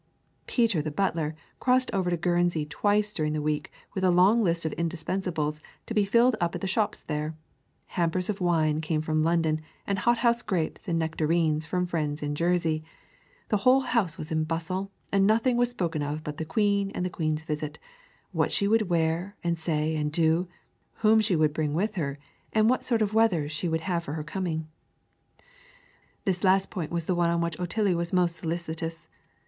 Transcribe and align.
Peter 0.47 0.81
the 0.81 0.89
butler 0.89 1.35
crossed 1.59 1.91
over 1.93 2.09
to 2.09 2.17
Guernsey 2.17 2.65
twice 2.65 3.13
during 3.13 3.33
the 3.33 3.39
week 3.41 3.71
with 3.93 4.03
a 4.03 4.09
long 4.09 4.43
list 4.43 4.65
of 4.65 4.71
indispensables 4.73 5.61
to 5.85 5.93
be 5.93 6.05
filled 6.05 6.35
up 6.41 6.55
at 6.55 6.61
the 6.61 6.65
shops 6.67 7.01
there, 7.01 7.35
hampers 7.85 8.27
of 8.27 8.41
wine 8.41 8.81
came 8.81 9.03
from 9.03 9.23
London, 9.23 9.61
and 9.85 9.99
hot 9.99 10.17
house 10.17 10.41
grapes 10.41 10.87
and 10.87 10.97
nectarines 10.97 11.67
from 11.67 11.85
friends 11.85 12.23
in 12.23 12.33
Jersey; 12.33 12.83
the 13.49 13.57
whole 13.57 13.81
house 13.81 14.17
was 14.17 14.31
in 14.31 14.39
a 14.39 14.43
bustle, 14.43 14.89
and 15.11 15.27
nothing 15.27 15.55
was 15.55 15.69
spoken 15.69 16.01
of 16.01 16.23
but 16.23 16.37
the 16.37 16.45
Queen 16.45 16.89
and 16.95 17.05
the 17.05 17.11
Queen's 17.11 17.43
visit, 17.43 17.77
what 18.31 18.51
she 18.51 18.67
would 18.67 18.89
wear 18.89 19.35
and 19.43 19.59
say 19.59 19.95
and 19.95 20.11
do, 20.11 20.47
whom 21.05 21.21
she 21.21 21.35
would 21.35 21.53
bring 21.53 21.75
with 21.75 21.93
her, 21.93 22.17
and 22.53 22.71
what 22.71 22.83
sort 22.83 23.03
of 23.03 23.13
weather 23.13 23.47
she 23.47 23.69
would 23.69 23.81
have 23.81 24.03
for 24.03 24.13
her 24.13 24.23
coming. 24.23 24.67
This 26.25 26.43
last 26.43 26.71
point 26.71 26.89
was 26.89 27.05
the 27.05 27.13
one 27.13 27.29
on 27.29 27.39
which 27.39 27.59
Otillie 27.59 27.93
was 27.93 28.11
most 28.11 28.35
solicitous. 28.37 29.07